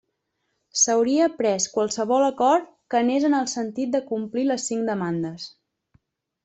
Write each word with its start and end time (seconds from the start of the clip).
S'hauria 0.83 1.27
pres 1.41 1.67
qualsevol 1.75 2.25
acord 2.29 2.73
que 2.93 2.99
anés 3.03 3.29
en 3.31 3.39
el 3.43 3.53
sentit 3.55 3.93
de 3.99 4.05
complir 4.13 4.51
les 4.53 4.69
cinc 4.73 4.93
demandes. 4.95 5.49